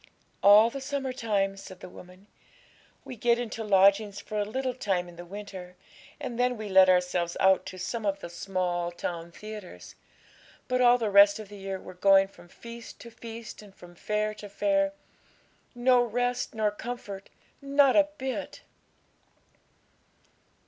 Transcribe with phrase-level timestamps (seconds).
[0.41, 2.25] 'All the summer time,' said the woman.
[3.05, 5.75] 'We get into lodgings for a little time in the winter;
[6.19, 9.93] and then we let ourselves out to some of the small town theatres;
[10.67, 13.93] but all the rest of the year we're going from feast to feast and from
[13.93, 14.91] fair to fair
[15.75, 17.29] no rest nor comfort,
[17.61, 18.63] not a bit!'